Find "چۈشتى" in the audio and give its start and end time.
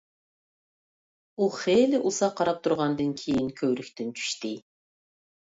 4.23-4.57